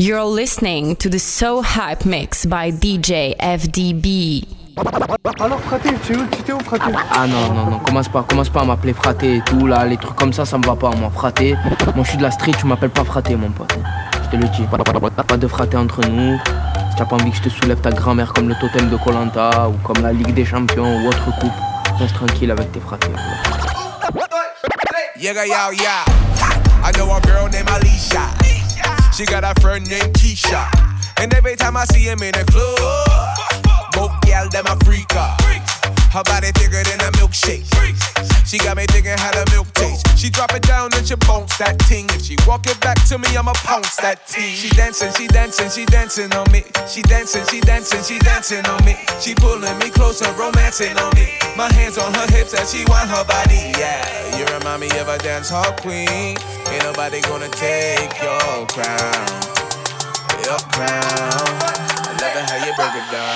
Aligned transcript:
You're 0.00 0.24
listening 0.24 0.96
to 0.96 1.08
the 1.08 1.20
So 1.20 1.62
Hype 1.62 2.04
Mix 2.04 2.46
by 2.46 2.72
DJ 2.72 3.36
FDB. 3.38 4.44
Alors 5.38 5.60
fraté, 5.60 5.90
tu 6.04 6.16
t'es 6.42 6.52
où 6.52 6.58
fraté 6.58 6.86
Ah 7.12 7.28
non, 7.28 7.54
non, 7.54 7.70
non, 7.70 7.78
commence 7.78 8.08
pas, 8.08 8.24
commence 8.24 8.48
pas 8.48 8.62
à 8.62 8.64
m'appeler 8.64 8.92
fraté 8.92 9.36
et 9.36 9.40
tout, 9.42 9.68
là, 9.68 9.84
les 9.84 9.96
trucs 9.96 10.16
comme 10.16 10.32
ça, 10.32 10.44
ça 10.44 10.58
me 10.58 10.66
va 10.66 10.74
pas, 10.74 10.90
moi, 10.96 11.10
fraté. 11.14 11.54
Moi, 11.94 12.02
je 12.02 12.08
suis 12.08 12.18
de 12.18 12.24
la 12.24 12.32
street, 12.32 12.54
tu 12.58 12.66
m'appelles 12.66 12.90
pas 12.90 13.04
fraté, 13.04 13.36
mon 13.36 13.50
pote. 13.50 13.78
Je 14.24 14.30
te 14.30 14.34
le 14.34 14.48
dis, 14.48 14.64
pas 14.64 15.36
de 15.36 15.46
fraté 15.46 15.76
entre 15.76 16.00
nous. 16.08 16.40
Si 16.90 16.96
t'as 16.96 17.04
pas 17.04 17.14
envie 17.14 17.30
que 17.30 17.36
je 17.36 17.42
te 17.42 17.48
soulève 17.48 17.80
ta 17.80 17.90
grand-mère 17.90 18.32
comme 18.32 18.48
le 18.48 18.56
totem 18.56 18.90
de 18.90 18.96
Colanta 18.96 19.68
ou 19.68 19.74
comme 19.86 20.02
la 20.02 20.12
Ligue 20.12 20.34
des 20.34 20.44
Champions 20.44 21.04
ou 21.04 21.06
autre 21.06 21.38
coupe, 21.38 21.52
reste 22.00 22.14
tranquille 22.14 22.50
avec 22.50 22.72
tes 22.72 22.80
fratés. 22.80 23.12
Yeah, 25.16 25.46
yeah, 25.46 25.70
yeah. 25.70 26.04
I 26.82 26.90
know 26.96 27.12
a 27.12 27.20
girl 27.20 27.48
named 27.48 27.70
Alicia. 27.70 28.43
She 29.14 29.24
got 29.26 29.44
a 29.44 29.54
friend 29.60 29.88
named 29.88 30.12
Keisha. 30.14 30.66
And 31.20 31.32
every 31.34 31.54
time 31.54 31.76
I 31.76 31.84
see 31.84 32.00
him 32.00 32.20
in 32.24 32.32
the 32.32 32.44
club, 32.50 33.92
both 33.92 34.20
gal 34.22 34.48
them 34.48 34.66
a 34.66 34.74
freaker. 34.82 35.53
Her 36.14 36.22
body 36.22 36.54
thicker 36.54 36.78
than 36.78 37.02
a 37.02 37.10
milkshake. 37.18 37.66
She 38.46 38.58
got 38.58 38.76
me 38.76 38.86
thinking 38.86 39.18
how 39.18 39.34
the 39.34 39.50
milk 39.50 39.66
tastes. 39.74 40.06
She 40.14 40.30
drop 40.30 40.54
it 40.54 40.62
down 40.62 40.94
and 40.94 41.02
she 41.02 41.16
bounce 41.26 41.58
that 41.58 41.74
ting. 41.90 42.06
If 42.14 42.22
she 42.22 42.36
walk 42.46 42.70
it 42.70 42.78
back 42.78 43.02
to 43.10 43.18
me, 43.18 43.26
I'ma 43.34 43.50
pounce 43.66 43.96
that 43.96 44.24
ting. 44.28 44.54
She 44.54 44.70
dancing, 44.78 45.10
she 45.18 45.26
dancing, 45.26 45.66
she 45.74 45.84
dancing 45.90 46.30
on 46.32 46.46
me. 46.54 46.62
She 46.86 47.02
dancing, 47.02 47.42
she 47.50 47.58
dancing, 47.58 47.98
she 48.06 48.22
dancing 48.22 48.62
on 48.62 48.78
me. 48.86 48.94
She 49.18 49.34
pulling 49.34 49.74
me 49.82 49.90
closer, 49.90 50.30
romancing 50.38 50.94
on 51.02 51.10
me. 51.18 51.34
My 51.58 51.66
hands 51.74 51.98
on 51.98 52.14
her 52.14 52.30
hips 52.30 52.54
as 52.54 52.70
she 52.70 52.86
want 52.86 53.10
her 53.10 53.26
body. 53.26 53.74
Yeah, 53.74 54.06
you 54.38 54.46
remind 54.54 54.86
me 54.86 54.90
of 55.02 55.10
a 55.10 55.18
dance 55.18 55.50
hall 55.50 55.74
queen. 55.82 56.38
Ain't 56.70 56.84
nobody 56.86 57.26
gonna 57.26 57.50
take 57.50 58.14
your 58.22 58.70
crown. 58.70 59.26
Your 60.46 60.62
crown. 60.78 61.50
I 62.06 62.14
love 62.22 62.38
it 62.38 62.46
how 62.46 62.62
you 62.62 62.70
break 62.78 62.94
it 63.02 63.10
down. 63.10 63.33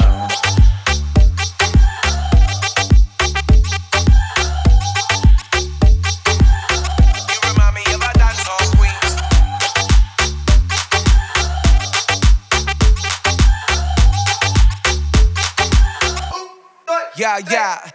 Yeah, 17.29 17.41
yeah. 17.51 17.91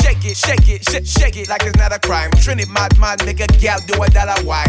Shake 0.00 0.24
it, 0.24 0.36
shake 0.38 0.68
it, 0.70 0.80
sh- 0.88 1.06
shake 1.06 1.36
it 1.36 1.48
like 1.50 1.64
it's 1.64 1.76
not 1.76 1.92
a 1.92 1.98
crime. 1.98 2.30
Trinity, 2.40 2.70
my, 2.70 2.88
my 2.98 3.14
nigga, 3.16 3.44
gal, 3.60 3.78
do 3.86 4.02
it 4.02 4.14
that 4.14 4.28
I 4.28 4.40
whine. 4.42 4.64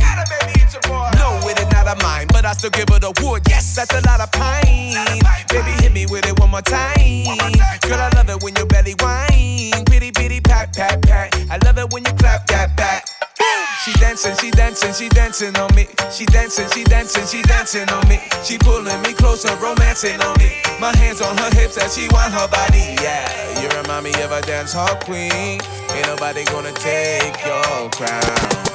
No, 1.16 1.40
it 1.48 1.58
is 1.58 1.68
not 1.72 1.88
a 1.88 1.96
mine, 2.04 2.28
but 2.28 2.44
I 2.46 2.52
still 2.54 2.72
give 2.72 2.90
it 2.92 3.04
a 3.06 3.14
wood. 3.24 3.44
Yes, 3.48 3.74
that's 3.76 3.94
a 3.94 4.02
lot 4.06 4.20
of 4.20 4.30
pine. 4.34 5.22
Baby, 5.48 5.72
hit 5.82 5.94
me 5.94 6.06
with 6.08 6.28
it 6.28 6.38
one 6.40 6.52
more 6.52 6.62
time. 6.62 7.40
Girl, 7.88 8.02
I 8.02 8.10
love 8.16 8.30
it 8.30 8.44
when 8.44 8.54
your 8.58 8.66
belly 8.66 8.96
whine. 9.00 9.86
Pitty, 9.86 10.12
pitty, 10.12 10.42
pat, 10.42 10.76
pat, 10.76 11.02
pat. 11.02 11.34
I 11.50 11.58
love 11.64 11.78
it 11.78 11.90
when 11.94 12.04
you 12.04 12.12
clap 12.16 12.46
that. 12.48 12.55
She 13.86 13.94
dancing, 14.00 14.36
she 14.38 14.50
dancing, 14.50 14.94
she 14.94 15.10
dancing 15.10 15.56
on 15.58 15.76
me. 15.76 15.86
She 16.12 16.26
dancing, 16.26 16.68
she 16.72 16.84
dancing, 16.86 17.28
she 17.28 17.44
dancing 17.44 17.88
on 17.90 18.10
me. 18.10 18.18
She 18.44 18.58
pulling 18.58 19.00
me 19.04 19.14
closer, 19.14 19.56
romancing 19.58 20.20
on 20.22 20.36
me. 20.40 20.50
My 20.80 20.92
hands 20.98 21.22
on 21.22 21.38
her 21.38 21.52
hips 21.54 21.78
as 21.78 21.94
she 21.96 22.08
want 22.10 22.34
her 22.34 22.48
body. 22.48 22.96
Yeah, 23.00 23.62
you 23.62 23.70
remind 23.78 24.06
me 24.06 24.14
of 24.24 24.32
a 24.32 24.42
dance 24.42 24.74
hall 24.74 24.96
queen. 25.04 25.62
Ain't 25.94 26.08
nobody 26.08 26.46
gonna 26.46 26.74
take 26.74 27.46
your 27.46 27.92
crown. 27.92 28.75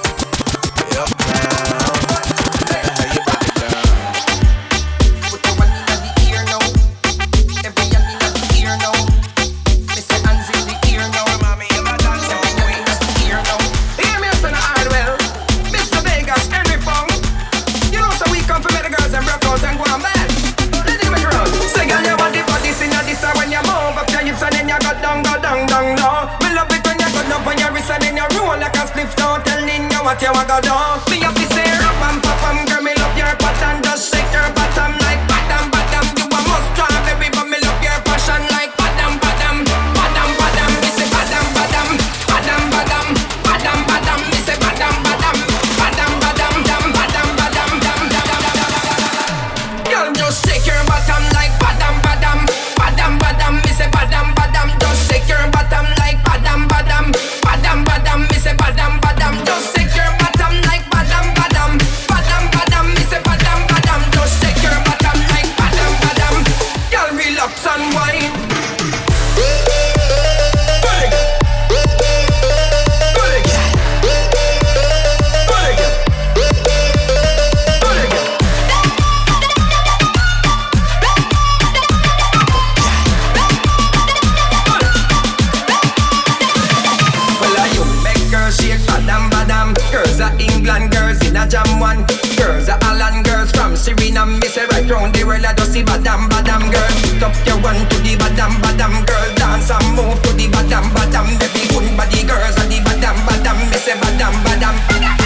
badam 104.21 104.45
badam 104.45 104.77
badam 104.89 105.20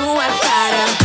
sua 0.00 0.26
cara. 0.40 0.99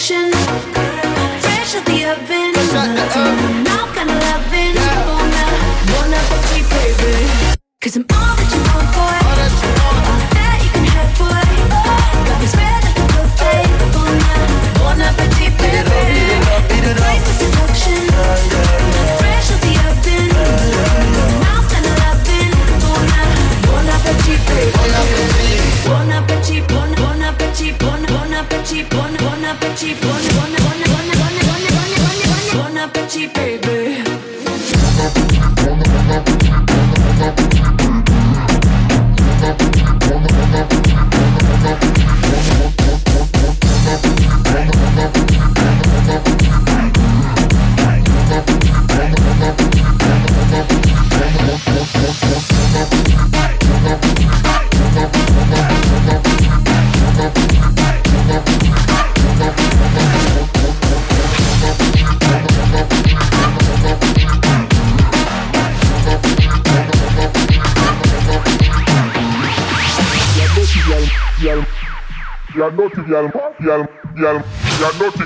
perfection. 0.00 0.30
Fresh 1.40 1.74
out 1.74 1.84
the 1.84 2.04
oven. 2.06 2.52
Now 3.64 3.86
kind 3.94 4.10
of 4.10 4.16
loving. 4.16 4.74
Wanna, 5.12 5.44
wanna, 5.92 6.20
baby. 6.70 7.12
Cause 7.80 7.96
I'm 7.96 8.06
all 8.14 8.39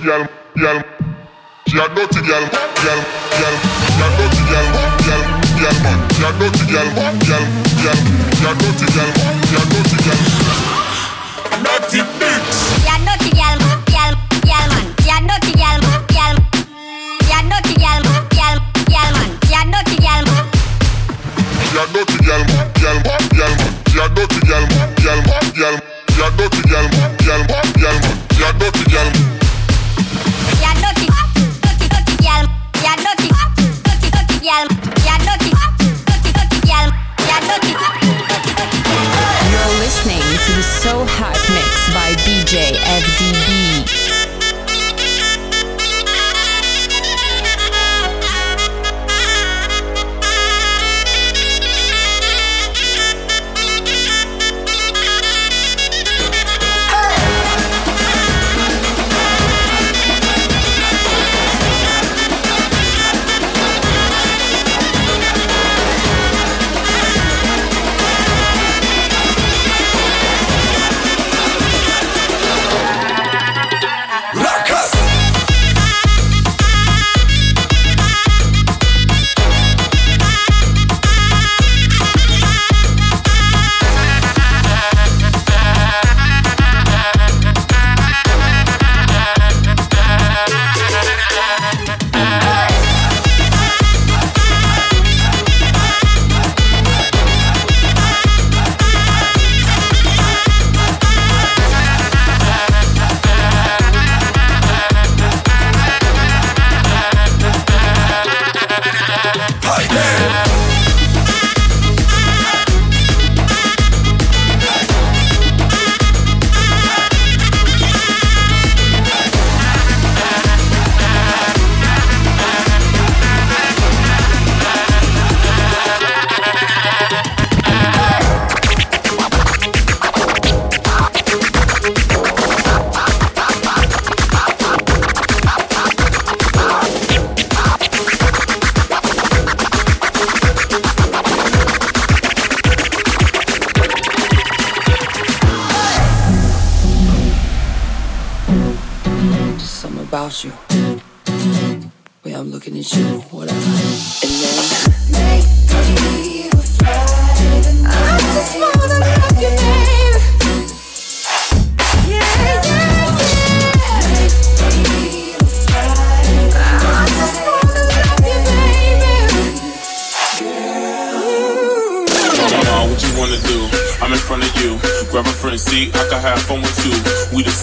girl, 0.05 0.27
girl. 0.57 0.79
She 1.67 1.79
a 1.79 1.89
dirty 1.89 2.21
girl, 2.21 2.45
girl, 2.85 3.01
girl. 3.41 3.57
She 3.89 4.03
a 4.05 4.09
dirty 4.17 4.43
girl, 4.53 4.67
girl, 5.01 5.23
girl, 5.59 5.77
man. 5.81 5.99
She 6.13 6.23
a 6.25 6.31
dirty 6.39 6.65
girl, 6.69 6.89
girl, 7.25 7.45
girl. 7.81 7.99
She 8.37 8.45
a 8.45 8.53
dirty 8.61 8.87
girl, 8.93 9.11
she 9.49 9.57
a 9.57 9.65
dirty 9.73 9.97
girl. 10.05 10.21
Dirty 11.65 12.01
bitch. 12.21 12.53
She 12.85 12.89
a 12.89 12.97
dirty 13.01 13.31
girl, 13.33 13.59
girl, 13.89 14.13
girl, 14.45 14.69
man. 14.77 14.87
She 15.01 15.09
a 15.09 15.17
dirty 15.25 15.53
girl, 15.57 15.81
girl. 16.13 16.37
She 17.25 17.33
a 17.33 17.41
dirty 17.49 17.75
girl, 17.81 18.03
girl, 18.37 18.59
girl, 18.93 19.11
man. 19.17 19.31
She 19.49 19.55
a 19.57 19.63
dirty 19.73 19.97
girl. 20.05 20.25
She 21.65 21.79
a 21.81 21.85
dirty 21.89 22.19
girl, 22.21 22.43
girl, 22.77 22.99
girl, 23.33 23.53
man. 23.57 23.73
She 23.89 23.99
a 23.99 24.09
dirty 24.13 24.41
girl, 24.45 24.65
girl, 25.01 25.21
girl. 25.57 25.77
She 26.13 26.21
a 26.21 26.29
dirty 26.37 26.63
girl, 26.69 26.87
girl, 27.25 27.43
girl, 27.81 27.97
man. 28.05 28.17
She 28.37 28.43
a 28.45 28.53
dirty 28.53 28.85
girl. 28.93 29.34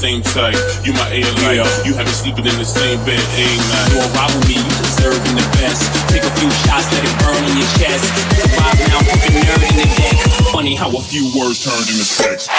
Same 0.01 0.23
type. 0.23 0.57
You 0.81 0.93
my 0.93 1.05
alien. 1.13 1.61
You 1.85 1.93
have 1.93 2.09
me 2.09 2.11
sleeping 2.11 2.49
in 2.49 2.57
the 2.57 2.65
same 2.65 2.97
bed, 3.05 3.21
ain't 3.37 3.61
night. 3.69 3.93
You 3.93 4.01
won't 4.01 4.33
with 4.33 4.49
me, 4.49 4.57
you 4.57 4.73
deserving 4.81 5.35
the 5.37 5.45
best. 5.61 5.93
Take 6.09 6.25
a 6.25 6.33
few 6.41 6.49
shots, 6.65 6.89
let 6.89 7.05
it 7.05 7.13
burn 7.21 7.37
in 7.45 7.53
your 7.53 7.69
chest. 7.77 8.09
Survive 8.33 8.81
now, 8.89 8.97
the 9.05 9.29
nerve 9.45 9.61
in 9.61 9.75
the 9.77 9.87
deck. 10.01 10.17
Funny 10.49 10.73
how 10.73 10.89
a 10.89 11.01
few 11.01 11.29
words 11.37 11.61
turned 11.61 11.85
into 11.85 12.01
sex. 12.01 12.49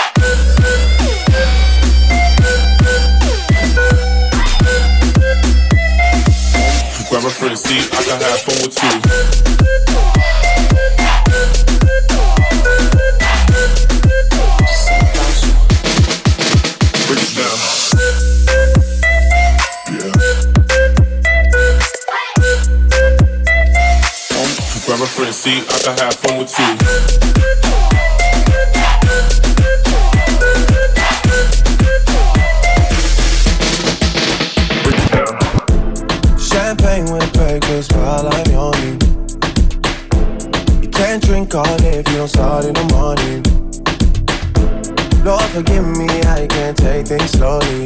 Grab 7.10 7.24
a 7.24 7.30
front 7.30 7.58
seat, 7.58 7.90
I 7.92 8.02
can 8.06 8.22
have 8.22 8.40
fun 8.46 8.56
with 8.62 9.66
two. 9.66 9.71
like 25.86 25.98
have 25.98 26.14
fun 26.14 26.38
with 26.38 26.58
you. 26.58 26.64
champagne 36.38 37.10
with 37.10 37.32
breakfast 37.32 37.92
while 37.94 38.28
I'm 38.28 38.50
yawning. 38.52 39.00
you. 39.00 40.82
You 40.82 40.88
can't 40.90 41.22
drink 41.22 41.54
all 41.54 41.76
day 41.78 41.98
if 41.98 42.08
you 42.10 42.16
don't 42.16 42.28
start 42.28 42.64
in 42.64 42.74
the 42.74 42.84
morning. 42.94 43.42
Lord, 45.24 45.42
forgive 45.50 45.86
me, 45.96 46.06
I 46.28 46.46
can't 46.46 46.76
take 46.76 47.06
things 47.08 47.30
slowly. 47.30 47.81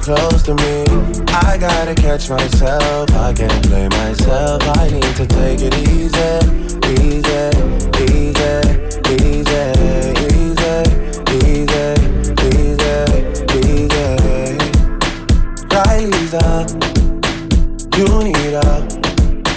Close 0.00 0.42
to 0.42 0.54
me. 0.54 0.84
I 1.28 1.56
gotta 1.58 1.94
catch 1.94 2.30
myself. 2.30 3.10
I 3.12 3.32
can't 3.32 3.68
blame 3.68 3.90
myself. 3.90 4.62
I 4.78 4.88
need 4.88 5.14
to 5.16 5.26
take 5.26 5.60
it 5.60 5.74
easy, 5.88 6.40
easy, 6.96 7.50
easy, 8.08 8.60
easy, 9.20 9.64
easy, 10.00 10.74
easy, 11.44 11.86
easy, 12.48 12.94
easy. 13.60 14.06
Right, 15.74 16.04
Lisa. 16.08 16.66
You 17.96 18.08
need 18.24 18.54
a 18.54 18.88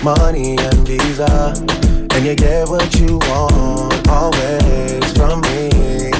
money 0.03 0.57
and 0.57 0.85
visa, 0.85 1.53
and 2.13 2.25
you 2.25 2.35
get 2.35 2.67
what 2.67 2.93
you 2.99 3.19
want 3.29 4.07
always 4.09 5.13
from 5.13 5.39
me. 5.41 6.11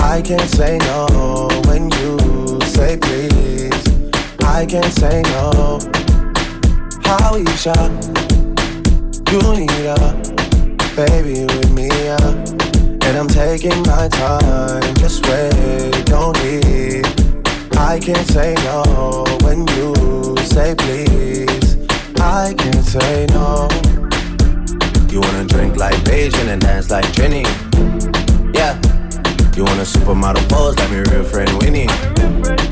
I 0.00 0.22
can't 0.22 0.48
say 0.48 0.78
no 0.78 1.48
when 1.66 1.90
you 1.90 2.17
say 2.78 2.96
please. 2.96 3.84
I 4.44 4.64
can't 4.64 4.92
say 5.02 5.22
no. 5.34 5.80
How 7.02 7.34
Isha, 7.34 7.78
you 9.32 9.40
need 9.58 9.86
a 9.94 9.98
baby 10.94 11.42
with 11.54 11.70
me, 11.72 11.88
yeah. 12.06 12.30
And 13.06 13.14
I'm 13.20 13.26
taking 13.26 13.80
my 13.82 14.06
time. 14.06 14.94
Just 15.02 15.26
wait, 15.26 16.06
don't 16.06 16.36
leave. 16.44 17.04
I 17.76 17.98
can't 17.98 18.28
say 18.28 18.54
no 18.70 19.24
when 19.42 19.66
you 19.76 19.92
say 20.54 20.76
please. 20.76 21.70
I 22.20 22.54
can't 22.56 22.86
say 22.94 23.26
no. 23.30 23.68
You 25.10 25.20
wanna 25.20 25.46
drink 25.46 25.76
like 25.76 25.96
Beijing 26.06 26.48
and 26.52 26.62
dance 26.62 26.90
like 26.90 27.06
Trini? 27.16 27.44
Yeah. 28.54 28.74
You 29.56 29.64
want 29.64 29.80
a 29.80 29.88
supermodel 29.94 30.48
pose 30.48 30.76
like 30.76 30.90
my 30.90 31.00
real 31.10 31.24
friend 31.24 31.50
Winnie? 31.60 32.67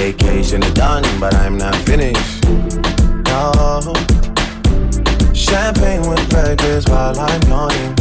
Vacation 0.00 0.62
is 0.62 0.72
done, 0.72 1.04
but 1.20 1.34
I'm 1.34 1.58
not 1.58 1.76
finished. 1.76 2.42
No. 3.28 3.82
Champagne 5.34 6.00
with 6.08 6.26
breakfast 6.30 6.88
while 6.88 7.20
I'm 7.20 7.42
yawning. 7.42 7.94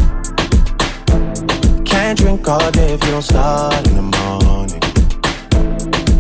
Can't 1.84 2.18
drink 2.18 2.48
all 2.48 2.72
day 2.72 2.94
if 2.94 3.04
you 3.04 3.12
don't 3.12 3.22
start 3.22 3.86
in 3.90 3.96
the 3.98 4.08
morning. 4.18 4.80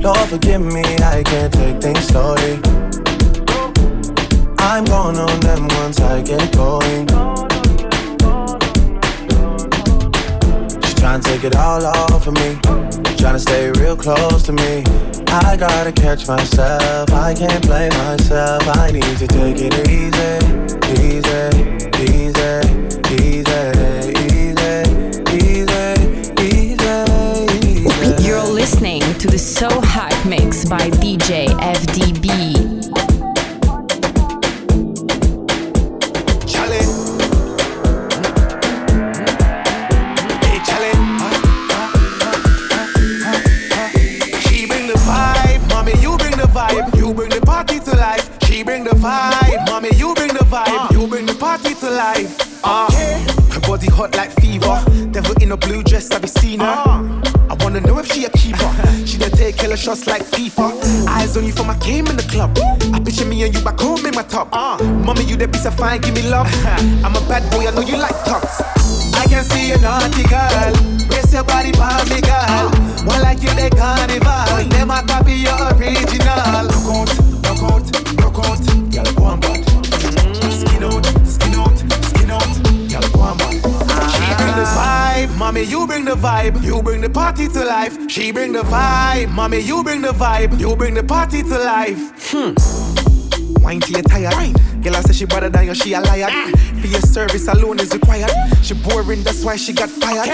Lord, 0.02 0.28
forgive 0.28 0.62
me, 0.62 0.84
I 1.02 1.24
can't 1.24 1.54
take 1.54 1.82
things 1.82 2.06
slowly. 2.08 2.60
I'm 4.60 4.84
going 4.84 5.16
on 5.16 5.40
them 5.40 5.66
once 5.80 6.02
I 6.02 6.22
get 6.22 6.54
going. 6.58 7.08
Trying 10.98 11.22
to 11.22 11.30
take 11.30 11.46
it 11.46 11.56
all 11.56 11.86
off 11.86 12.28
of 12.28 12.34
me. 12.34 12.58
Trying 13.16 13.36
to 13.36 13.40
stay 13.40 13.72
real 13.72 13.96
close 13.96 14.44
to 14.44 14.52
me. 14.52 14.84
I 15.32 15.56
gotta 15.58 15.92
catch 15.92 16.28
myself. 16.28 17.12
I 17.12 17.34
can't 17.36 17.62
blame 17.68 17.92
myself. 17.98 18.64
I 18.78 18.92
need 18.92 19.18
to 19.18 19.28
take 19.28 19.58
it 19.60 19.74
easy, 19.88 20.40
easy, 20.98 21.50
easy, 22.02 22.62
easy, 23.14 23.70
easy, 24.26 24.80
easy, 25.38 25.94
easy. 26.42 28.24
You're 28.26 28.44
listening 28.44 29.02
to 29.20 29.28
the 29.28 29.38
So 29.38 29.70
Hype 29.70 30.26
Mix 30.26 30.66
by 30.66 30.90
DJ 30.90 31.48
FDB. 31.48 32.29
Shots 59.80 60.08
like 60.08 60.24
FIFA. 60.24 61.08
Eyes 61.08 61.38
on 61.38 61.46
you 61.46 61.54
from 61.54 61.68
my 61.68 61.78
game 61.78 62.08
in 62.08 62.18
the 62.18 62.24
club. 62.24 62.52
I 62.94 63.00
picture 63.00 63.26
me 63.26 63.44
and 63.44 63.56
you 63.56 63.64
back 63.64 63.80
home 63.80 64.06
in 64.06 64.14
my 64.14 64.24
top. 64.24 64.50
Ah. 64.52 64.78
Mommy, 65.06 65.24
you 65.24 65.38
the 65.38 65.48
piece 65.48 65.66
of 65.66 65.76
fine, 65.76 66.02
give 66.02 66.14
me 66.14 66.24
love. 66.24 66.48
I'm 67.06 67.16
a 67.16 67.22
bad 67.28 67.50
boy, 67.52 67.68
I 67.68 67.72
know 67.72 67.82
you 67.82 67.98
like 67.98 68.18
tops. 68.26 68.62
I 69.16 69.26
can 69.28 69.44
see 69.46 69.72
a 69.72 69.78
naughty 69.80 70.24
girl. 70.24 70.74
Raise 71.10 71.34
your 71.34 71.44
body 71.44 71.72
for 71.72 71.96
me, 72.12 72.20
girl. 72.22 72.48
Ah. 72.52 72.68
One 73.06 73.22
like 73.22 73.42
you, 73.42 73.50
the 73.56 73.70
carnival. 73.72 74.70
Them 74.70 74.92
a 74.92 75.02
copy 75.08 75.48
your 75.48 75.56
original. 75.74 77.19
Mommy, 85.40 85.64
you 85.64 85.88
bring 85.88 86.04
the 86.04 86.16
vibe. 86.16 86.62
You 86.62 86.84
bring 86.84 87.00
the 87.00 87.10
party 87.10 87.48
to 87.48 87.64
life. 87.64 87.98
She 88.12 88.32
bring 88.32 88.52
the 88.52 88.62
vibe, 88.64 89.32
mommy, 89.32 89.60
you 89.60 89.84
bring 89.84 90.02
the 90.02 90.10
vibe. 90.10 90.60
You 90.60 90.76
bring 90.76 90.94
the 90.94 91.04
party 91.04 91.42
to 91.42 91.58
life. 91.58 92.32
Hmm. 92.32 92.54
Wine 93.64 93.80
till 93.80 93.98
you 93.98 94.04
tired. 94.04 94.34
Wine. 94.34 94.54
Girl, 94.82 94.96
I 94.96 95.02
say 95.02 95.14
she 95.14 95.26
better 95.26 95.50
than 95.50 95.68
you, 95.68 95.74
she 95.74 95.94
a 95.94 96.02
liar. 96.02 96.30
For 96.82 96.88
your 96.88 97.02
service 97.02 97.48
alone 97.48 97.80
is 97.80 97.94
required. 97.94 98.32
She 98.62 98.74
boring, 98.74 99.24
that's 99.24 99.44
why 99.44 99.56
she 99.56 99.74
got 99.74 99.90
fired. 99.90 100.30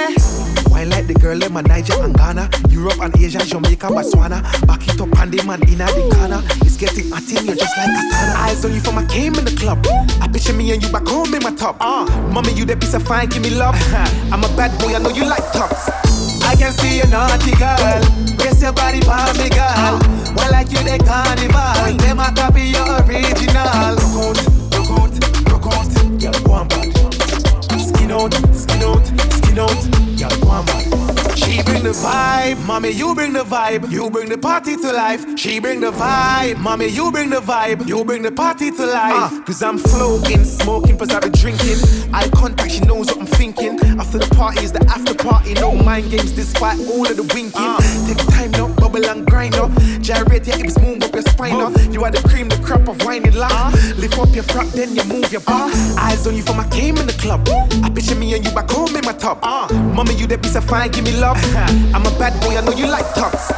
Wine 0.76 0.90
like 0.90 1.08
the 1.08 1.14
girl 1.14 1.42
in 1.42 1.54
my 1.54 1.62
Niger 1.62 1.96
and 2.04 2.12
Ghana, 2.12 2.52
Europe 2.68 3.00
and 3.00 3.16
Asia, 3.16 3.40
Jamaica, 3.40 3.88
Botswana. 3.88 4.44
Back 4.68 4.84
it 4.84 5.00
up 5.00 5.08
and 5.24 5.32
the 5.32 5.40
man 5.48 5.64
in 5.72 5.80
the 5.80 5.88
corner. 6.12 6.44
It's 6.68 6.76
getting 6.76 7.08
hot 7.08 7.24
in 7.32 7.48
you 7.48 7.56
just 7.56 7.72
like 7.80 7.96
a 7.96 8.02
sauna. 8.12 8.36
Eyes 8.44 8.66
on 8.66 8.74
you 8.76 8.82
from 8.84 8.98
I 9.00 9.06
came 9.08 9.36
in 9.40 9.46
the 9.48 9.56
club. 9.56 9.80
I 10.20 10.28
picture 10.28 10.52
me 10.52 10.74
and 10.76 10.84
you 10.84 10.92
back 10.92 11.08
home 11.08 11.34
in 11.34 11.42
my 11.44 11.56
top. 11.56 11.78
Uh, 11.80 12.04
mommy, 12.28 12.52
you 12.52 12.66
the 12.66 12.76
piece 12.76 12.94
of 12.94 13.08
fine, 13.08 13.30
give 13.30 13.42
me 13.42 13.52
love. 13.56 13.72
I'm 14.36 14.44
a 14.44 14.52
bad 14.60 14.76
boy, 14.84 14.92
I 14.92 15.00
know 15.00 15.16
you 15.16 15.24
like 15.24 15.48
tops. 15.56 15.88
I 16.44 16.60
can 16.60 16.74
see 16.76 17.00
a 17.00 17.08
naughty 17.08 17.56
girl. 17.56 18.04
Raise 18.44 18.60
your 18.60 18.76
body 18.76 19.00
for 19.00 19.32
me, 19.40 19.48
girl. 19.56 19.96
Well, 20.36 20.52
like 20.52 20.76
you, 20.76 20.84
the 20.84 21.00
carnival. 21.00 21.96
Them 22.04 22.20
a 22.20 22.36
copy 22.36 22.76
your 22.76 23.00
original. 23.08 23.96
Rock 23.96 24.12
out, 24.28 24.44
rock 24.76 24.92
out, 24.92 25.16
rock 25.56 25.68
out. 25.72 25.88
Girl, 26.20 26.36
go 26.44 26.52
on, 26.52 26.68
bad. 26.68 26.92
Skin 27.80 28.12
out, 28.12 28.36
skin 28.52 28.84
out, 28.84 29.08
skin 29.40 29.60
out. 29.64 30.05
On, 30.24 30.64
bad. 30.66 31.25
She 31.36 31.62
bring 31.64 31.84
the 31.84 31.90
vibe, 31.90 32.66
mommy, 32.66 32.90
you 32.92 33.14
bring 33.14 33.34
the 33.34 33.44
vibe. 33.44 33.92
You 33.92 34.10
bring 34.10 34.30
the 34.30 34.38
party 34.38 34.76
to 34.78 34.92
life. 34.92 35.38
She 35.38 35.60
bring 35.60 35.82
the 35.82 35.92
vibe, 35.92 36.58
mommy, 36.60 36.88
you 36.88 37.12
bring 37.12 37.30
the 37.30 37.42
vibe. 37.42 37.88
You 37.88 38.04
bring 38.06 38.22
the 38.22 38.32
party 38.32 38.72
to 38.72 38.86
life. 38.86 39.34
Uh, 39.34 39.42
Cause 39.44 39.62
I'm 39.62 39.78
floating, 39.78 40.44
smoking, 40.46 40.98
plus 40.98 41.12
I've 41.12 41.22
been 41.22 41.32
drinking. 41.34 41.78
Eye 42.14 42.30
contact, 42.34 42.72
she 42.72 42.80
knows 42.82 43.08
what 43.08 43.20
I'm 43.20 43.26
thinking. 43.26 43.80
After 44.00 44.18
the 44.18 44.34
party 44.36 44.64
is 44.64 44.72
the 44.72 44.84
after 44.86 45.14
party. 45.14 45.54
No 45.56 45.74
mind 45.76 46.10
games 46.10 46.32
despite 46.32 46.80
all 46.80 47.06
of 47.06 47.16
the 47.18 47.24
winking. 47.34 47.54
Ah. 47.56 48.06
Take 48.08 48.26
time 48.30 48.52
now, 48.52 48.70
bubble 48.76 49.06
and 49.06 49.26
grind 49.26 49.56
up. 49.56 49.72
Gyrate 50.02 50.48
your 50.48 50.58
hips, 50.58 50.80
move 50.80 51.04
up 51.04 51.14
your 51.14 51.24
spine 51.24 51.56
up. 51.62 51.74
Oh. 51.76 51.92
You 51.92 52.04
are 52.06 52.12
the 52.12 52.26
cream, 52.28 52.48
the 52.48 52.58
crop 52.58 52.88
of 52.88 53.04
wine 53.06 53.26
and 53.26 53.36
laugh. 53.36 53.74
Lift 53.98 54.18
up 54.18 54.34
your 54.34 54.44
front, 54.44 54.72
then 54.72 54.96
you 54.96 55.04
move 55.06 55.32
your 55.32 55.42
back. 55.42 55.72
Ah. 55.74 56.08
Eyes 56.10 56.26
on 56.28 56.36
you 56.36 56.44
from 56.44 56.60
I 56.60 56.68
came 56.70 56.98
in 56.98 57.08
the 57.08 57.14
club. 57.14 57.48
I 57.84 57.90
picture 57.90 58.16
me 58.16 58.34
and 58.34 58.46
you 58.46 58.52
back 58.52 58.70
home 58.72 58.96
in 58.96 59.04
my 59.04 59.14
top. 59.14 59.44
Mommy, 59.96 60.16
you 60.16 60.28
that 60.28 60.42
piece 60.42 60.56
of 60.56 60.64
fine, 60.64 60.92
give 60.92 61.04
me 61.04 61.12
love. 61.12 61.25
I'm 61.26 62.06
a 62.06 62.12
bad 62.20 62.40
boy, 62.42 62.56
I 62.56 62.62
know 62.62 62.72
you 62.72 62.86
like 62.86 63.12
tops. 63.16 63.50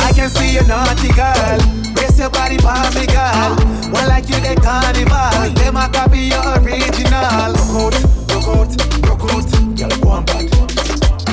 I 0.00 0.10
can 0.14 0.30
see 0.30 0.56
a 0.56 0.62
naughty 0.64 1.12
girl. 1.12 1.60
Raise 1.94 2.18
your 2.18 2.30
body 2.30 2.56
for 2.56 2.72
me, 2.96 3.04
girl. 3.04 3.60
One 3.92 4.08
like 4.08 4.26
you, 4.30 4.40
the 4.40 4.56
carnival. 4.56 5.52
Them 5.52 5.76
a 5.76 5.86
copy 5.92 6.32
your 6.32 6.40
original. 6.64 7.52
Rock 7.52 7.76
out, 7.76 7.92
rock 8.24 8.48
out, 8.48 8.72
rock 9.04 9.24
out. 9.28 9.76
Girl, 9.76 10.00
go 10.00 10.08
on 10.08 10.24
bad. 10.24 10.48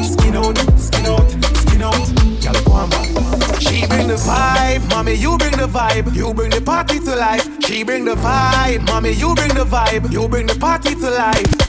Skin 0.04 0.36
out, 0.36 0.58
skin 0.78 1.06
out, 1.08 1.32
skin 1.56 1.82
out. 1.82 2.08
Girl, 2.44 2.64
go 2.66 2.72
on 2.74 2.90
bad. 2.90 3.62
She 3.64 3.88
bring 3.88 4.10
the 4.10 4.16
vibe, 4.16 4.90
mommy, 4.90 5.14
you 5.14 5.38
bring 5.38 5.56
the 5.56 5.68
vibe. 5.68 6.14
You 6.14 6.34
bring 6.34 6.50
the 6.50 6.60
party 6.60 7.00
to 7.00 7.16
life. 7.16 7.48
She 7.64 7.84
bring 7.84 8.04
the 8.04 8.16
vibe, 8.16 8.86
mommy, 8.88 9.12
you 9.12 9.34
bring 9.36 9.54
the 9.54 9.64
vibe. 9.64 10.12
You 10.12 10.28
bring 10.28 10.48
the 10.48 10.56
party 10.56 10.96
to 10.96 11.10
life. 11.10 11.68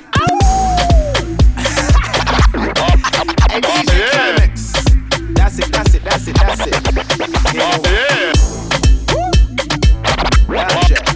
Hey, 3.28 3.60
DJ. 3.60 4.38
That's 5.34 5.58
it, 5.58 5.72
that's 5.72 5.94
it, 5.94 6.02
that's 6.02 6.26
it, 6.28 6.34
that's 6.36 6.66
it. 6.66 6.74
Yeah. 7.54 8.32
Gotcha. 10.48 11.07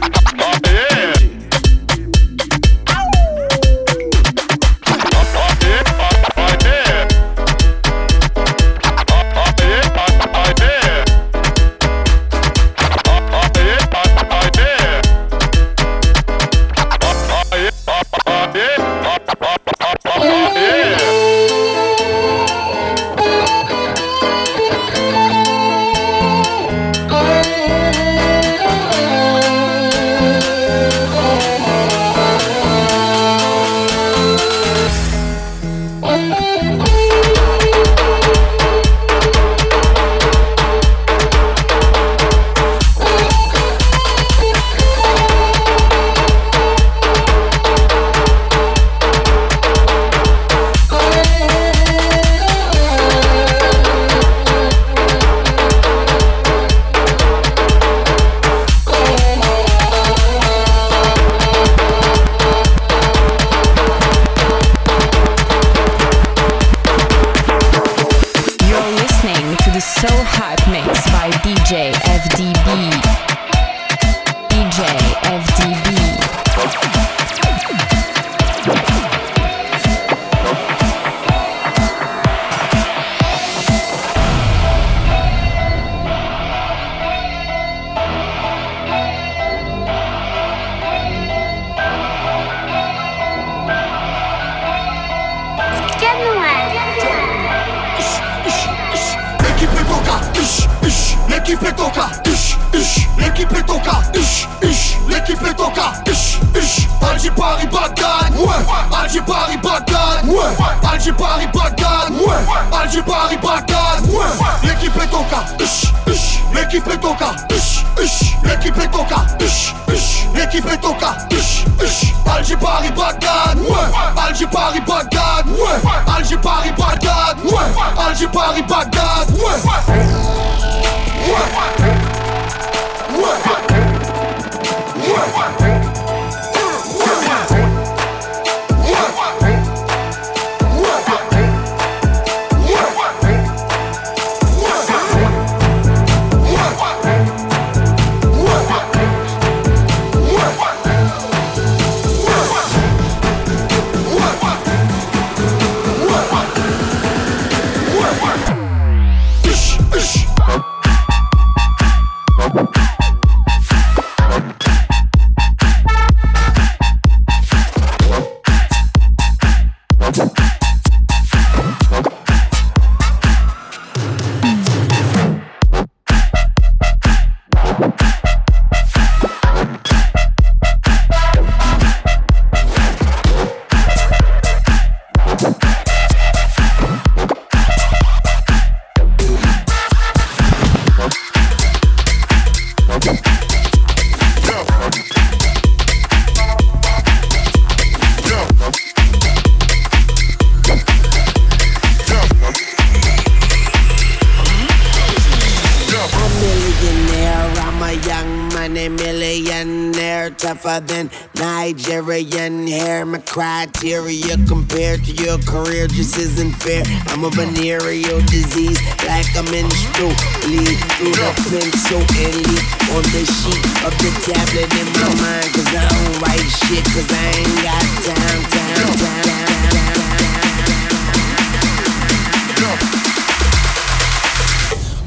Criteria 213.62 214.34
compared 214.48 215.04
to 215.04 215.12
your 215.22 215.38
career 215.46 215.86
just 215.86 216.18
isn't 216.18 216.50
fair. 216.50 216.82
I'm 217.06 217.22
a 217.22 217.30
venereal 217.30 218.18
disease, 218.26 218.80
like 219.06 219.30
a 219.38 219.42
menstrual. 219.54 220.10
Lead 220.50 220.78
through 220.98 221.14
the 221.14 221.30
pencil 221.46 222.02
and 222.02 222.34
leak 222.42 222.66
on 222.90 223.06
the 223.14 223.22
sheet 223.22 223.62
of 223.86 223.94
the 224.02 224.10
tablet 224.26 224.66
in 224.66 224.86
my 224.98 225.06
mind. 225.22 225.46
Cause 225.54 225.70
I 225.70 225.86
don't 225.86 226.22
write 226.22 226.48
shit, 226.66 226.82
cause 226.90 227.06
I 227.06 227.38
ain't 227.38 227.62
got 227.62 227.86
time, 228.02 228.42
time, 228.50 228.98
time. 228.98 229.32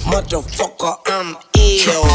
Motherfucker, 0.08 0.96
I'm 1.08 1.36
ill. 1.58 2.15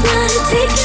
I'm 0.00 0.04
love 0.04 0.77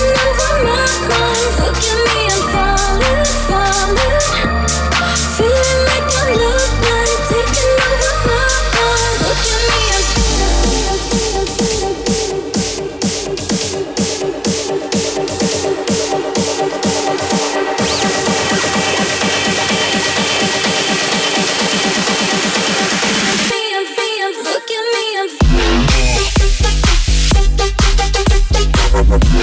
You're 29.14 29.43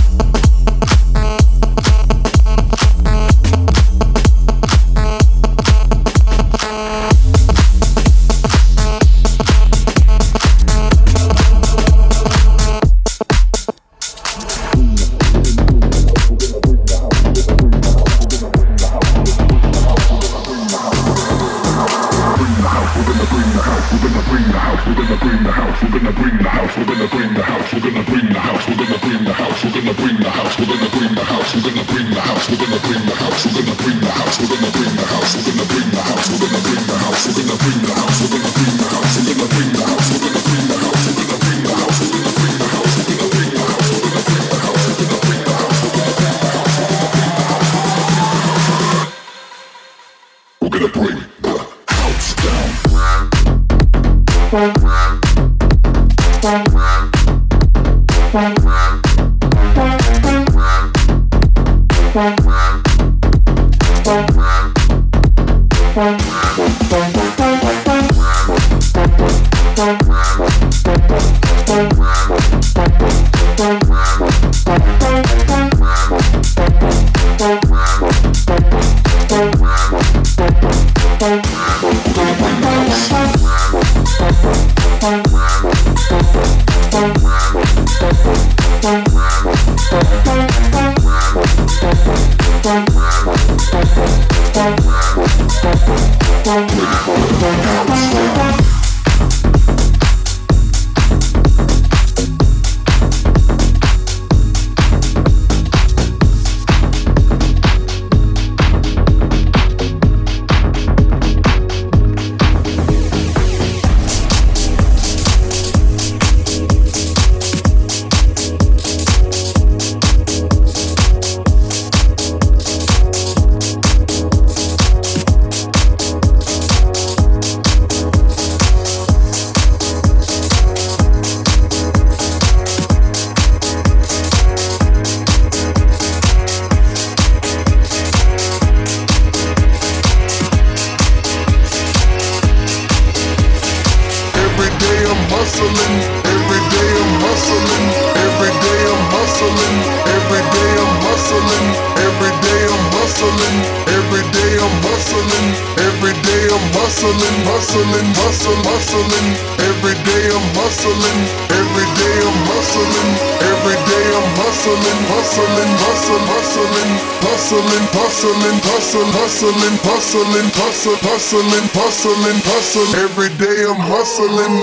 hustling, 170.13 170.51
hustle, 170.55 170.97
hustling, 170.99 171.69
hustling, 171.71 172.35
hustle. 172.43 172.83
Every 172.99 173.31
day 173.39 173.63
I'm 173.63 173.79
hustling. 173.79 174.59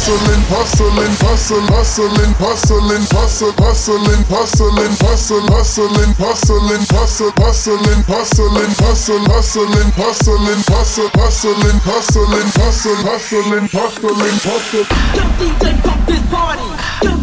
hustling, 0.00 0.42
hustling, 0.48 1.12
hustling, 1.20 1.66
hustling, 1.68 2.32
hustling, 2.40 3.04
hustle, 3.12 3.52
hustling, 3.52 4.24
hustling, 4.32 4.96
hustle, 4.96 5.44
hustling, 5.52 6.12
hustling, 6.16 6.84
hustle, 6.88 7.32
hustling, 7.36 8.02
hustling, 8.08 8.70
hustle, 8.80 9.20
hustling, 9.28 9.90
hustling, 9.92 10.64
hustle. 10.72 11.08
hustling, 11.20 11.80
hustling, 11.84 12.48
hustling, 12.56 12.96
hustling, 13.04 13.68
hustling, 13.68 14.38
hustling. 14.40 14.86
Yo, 15.14 15.24
DJ, 15.36 15.82
pump 15.82 16.06
this 16.06 16.22
party. 16.30 17.19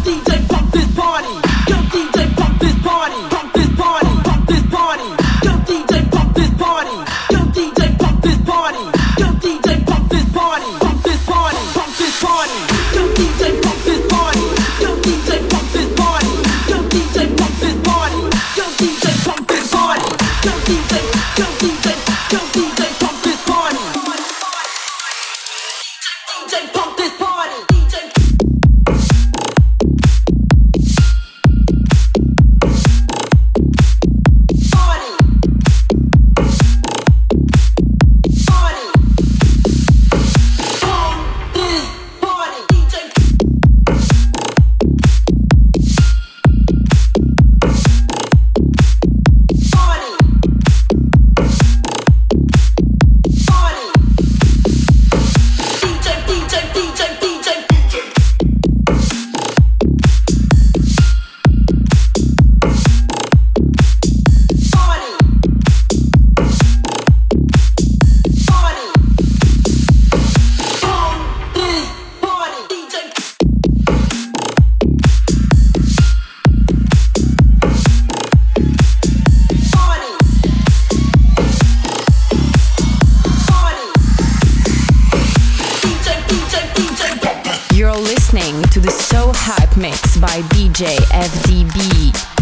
So 89.10 89.32
Hype 89.34 89.74
Mix 89.78 90.18
by 90.18 90.42
DJ 90.52 90.84
FDB. 91.10 92.37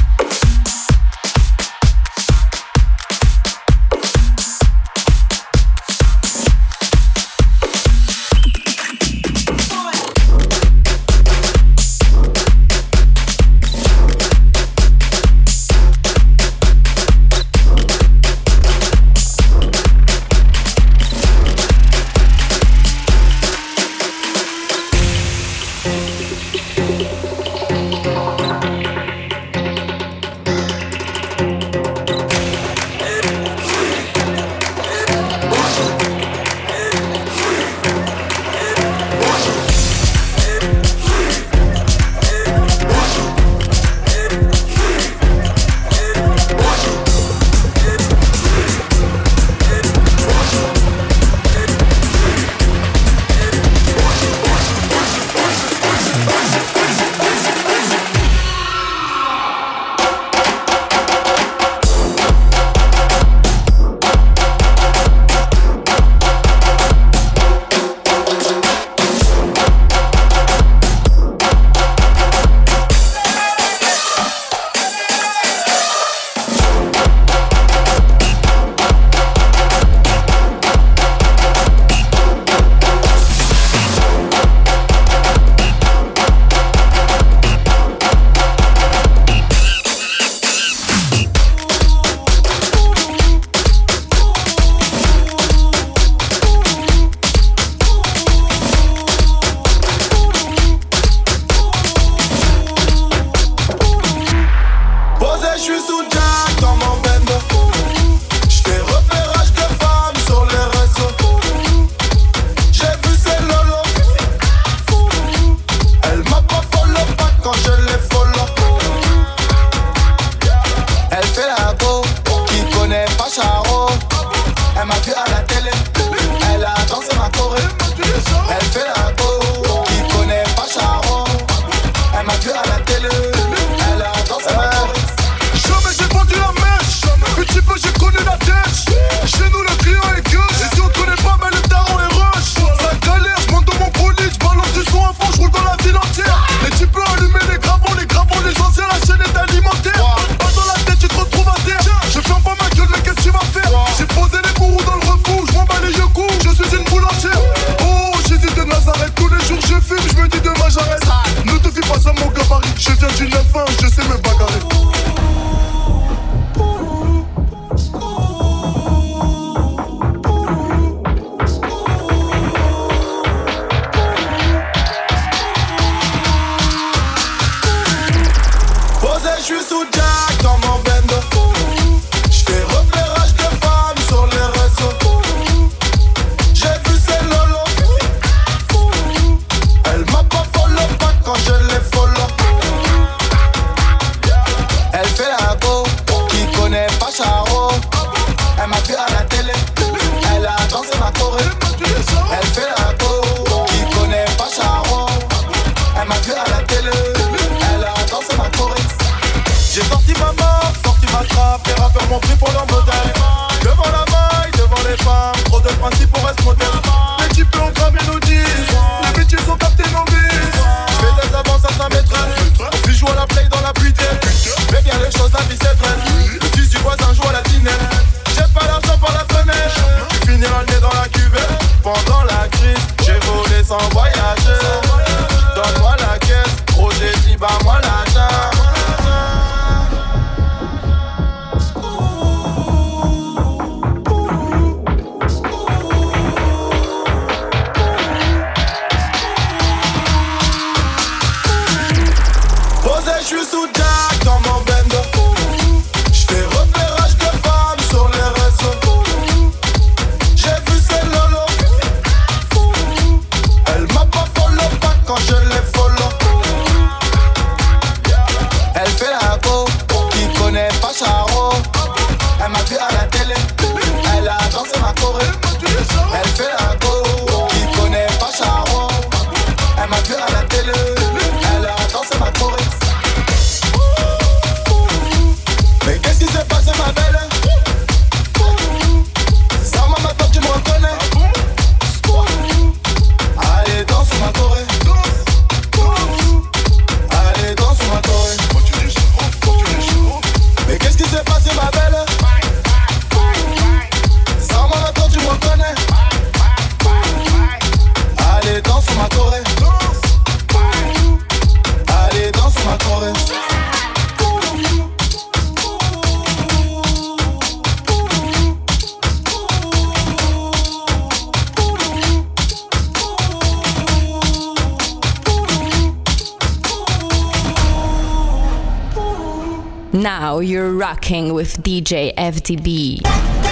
Now 330.03 330.41
you're 330.41 330.73
rocking 330.73 331.33
with 331.33 331.63
DJ 331.63 332.15
FDB. 332.17 333.46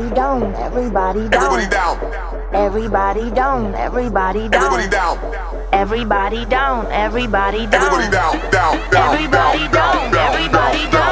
Everybody 0.00 0.16
down, 0.16 0.54
everybody 0.54 1.28
down. 1.28 1.42
Everybody 1.44 1.68
down. 1.68 2.54
Everybody 2.54 3.30
down, 3.32 3.74
everybody 3.74 4.48
down. 4.48 4.62
Everybody 4.64 4.88
down. 4.88 5.18
Everybody 5.74 6.44
down, 6.46 6.86
everybody 6.86 7.66
down. 7.66 7.74
Everybody 7.74 8.10
down, 8.10 8.50
down, 8.50 8.90
down. 8.90 9.14
Everybody 9.14 9.68
down, 9.68 10.14
everybody 10.14 10.90
down. 10.90 11.09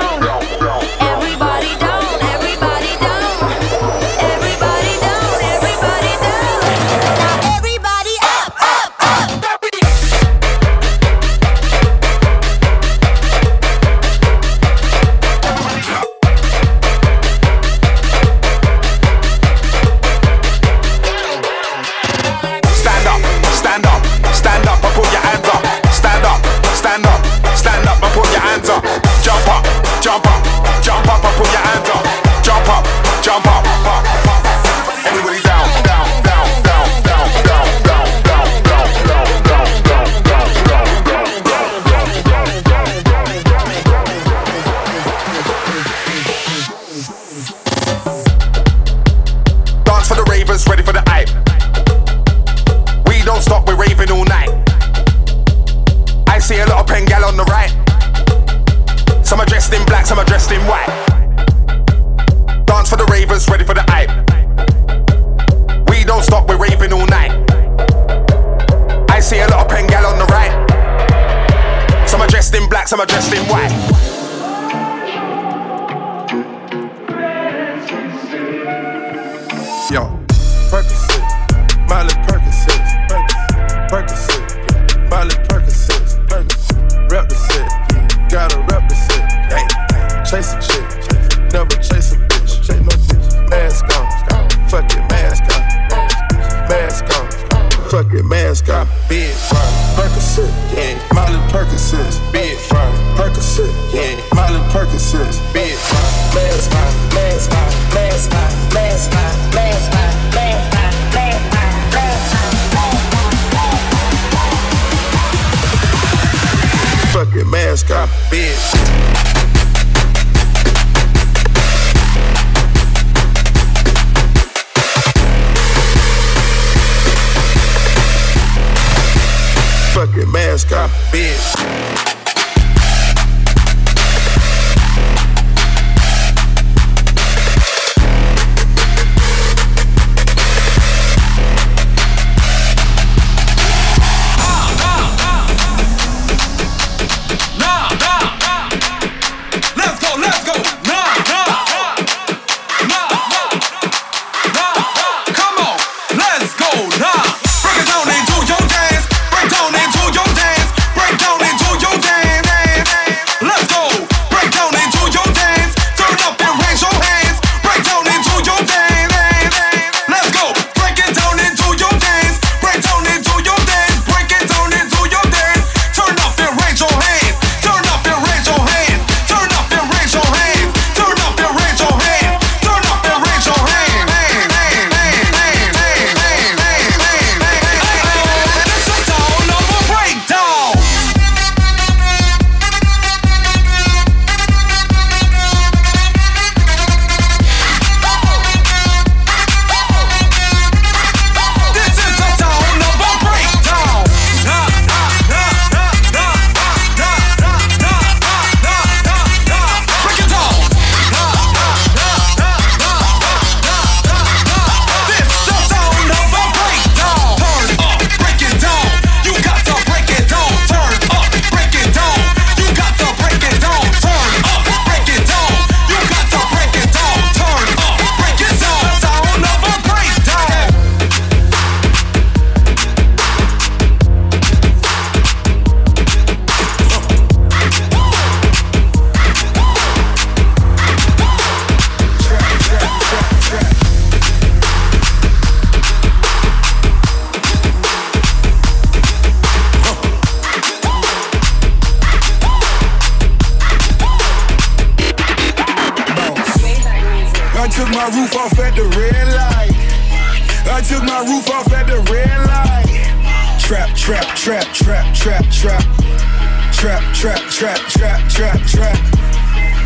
Trap, 267.88 268.28
trap, 268.28 268.60
trap. 268.66 268.98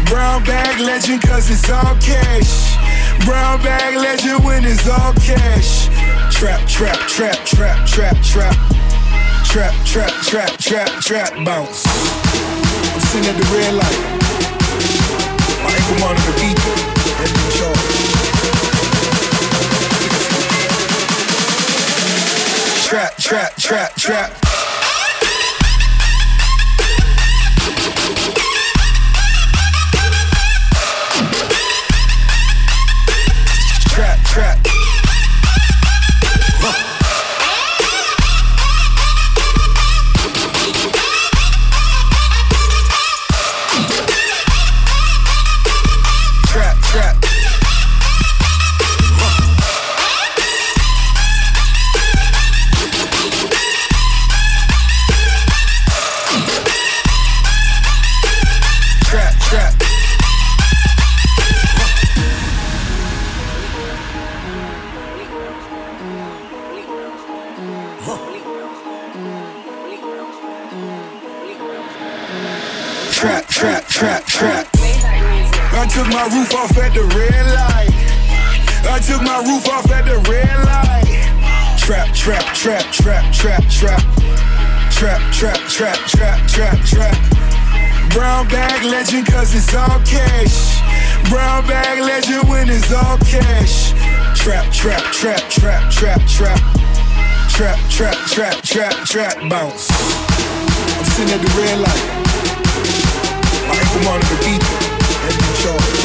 Brown 0.06 0.42
bag 0.44 0.80
legend 0.80 1.22
cause 1.22 1.50
it's 1.50 1.70
all 1.70 1.94
cash. 1.96 2.76
Brown 3.24 3.62
bag 3.62 3.96
legend 3.96 4.44
when 4.44 4.64
it's 4.64 4.88
all 4.88 5.12
cash. 5.14 5.88
Trap, 6.34 6.66
trap, 6.68 6.98
trap, 7.08 7.36
trap, 7.46 7.86
trap, 7.86 8.16
trap. 8.22 8.56
Trap, 9.44 9.74
trap, 9.84 10.12
trap, 10.22 10.58
trap, 10.58 10.88
trap, 11.00 11.44
bounce. 11.44 11.86
I'm 11.86 13.00
sitting 13.00 13.28
at 13.28 13.36
the 13.36 13.44
red 13.54 13.74
light. 13.74 14.00
My 15.62 15.72
ankle 15.72 15.98
monitor 16.00 16.32
beat. 16.40 16.58
That's 17.18 17.32
in 17.32 17.50
charge. 17.58 18.02
Trap, 22.86 23.16
trap, 23.18 23.56
trap. 23.56 23.94
Trap, 23.96 24.51
my 76.28 76.38
roof 76.38 76.54
off 76.54 76.76
at 76.78 76.94
the 76.94 77.02
red 77.18 77.46
light. 77.50 77.90
I 78.86 79.00
took 79.02 79.22
my 79.22 79.42
roof 79.42 79.66
off 79.68 79.90
at 79.90 80.04
the 80.06 80.22
red 80.30 80.54
light. 80.70 81.18
Trap, 81.76 82.14
trap, 82.14 82.54
trap, 82.54 82.84
trap, 82.92 83.32
trap, 83.34 83.64
trap. 83.66 83.98
Trap, 84.92 85.18
trap, 85.34 85.58
trap, 85.66 85.98
trap, 86.06 86.38
trap, 86.46 86.78
trap. 86.86 87.18
Brown 88.14 88.46
bag 88.46 88.84
legend 88.84 89.26
cause 89.26 89.52
it's 89.52 89.74
all 89.74 89.98
cash. 90.06 90.78
Brown 91.28 91.66
bag 91.66 91.98
legend 91.98 92.48
when 92.48 92.70
it's 92.70 92.92
all 92.92 93.18
cash. 93.26 93.90
Trap, 94.38 94.70
trap, 94.70 95.02
trap, 95.10 95.42
trap, 95.50 95.90
trap, 95.90 96.20
trap. 96.28 96.60
Trap, 97.50 97.78
trap, 97.90 98.16
trap, 98.30 98.62
trap, 98.62 98.94
trap, 99.06 99.50
bounce. 99.50 99.90
I'm 99.90 101.04
sitting 101.04 101.34
at 101.34 101.42
the 101.42 101.50
red 101.58 101.80
light. 101.82 102.06
My 103.66 103.74
ankle 103.74 104.02
monitor 104.06 104.38
beat. 104.46 104.92
That's 105.22 105.36
in 105.36 105.62
charge. 105.62 106.01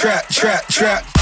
Trap, 0.00 0.26
trap. 0.30 0.66
Trap, 0.68 1.19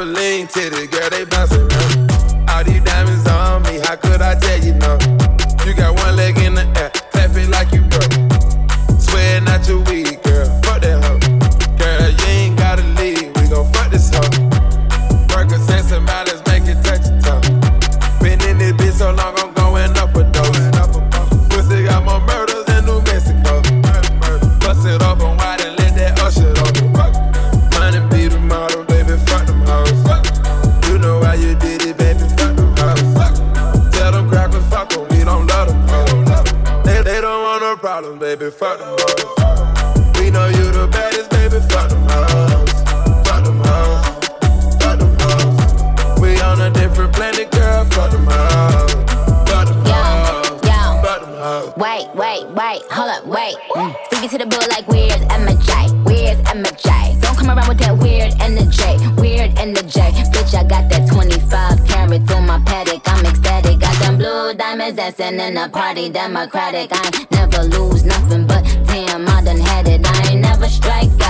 for 0.00 0.06
lean 0.06 0.46
titty, 0.46 0.86
girl, 0.86 1.10
they 1.10 1.24
bounce 1.26 1.59
in 65.50 65.56
a 65.56 65.68
party 65.68 66.08
democratic. 66.08 66.90
I 66.92 67.26
never 67.32 67.64
lose 67.64 68.04
nothing, 68.04 68.46
but 68.46 68.62
damn, 68.86 69.28
I 69.28 69.42
done 69.42 69.58
had 69.58 69.88
it. 69.88 70.00
I 70.06 70.30
ain't 70.30 70.42
never 70.42 70.68
strike 70.68 71.10
out. 71.22 71.29